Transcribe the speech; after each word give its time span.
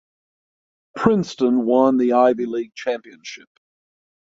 Princeton 0.95 1.63
won 1.63 1.97
the 1.97 2.13
Ivy 2.13 2.47
League 2.47 2.73
championship. 2.73 3.47